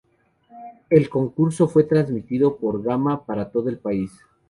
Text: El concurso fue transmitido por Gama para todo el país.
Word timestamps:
El 0.89 1.09
concurso 1.09 1.67
fue 1.67 1.83
transmitido 1.83 2.57
por 2.57 2.81
Gama 2.81 3.23
para 3.23 3.51
todo 3.51 3.69
el 3.69 3.77
país. 3.77 4.09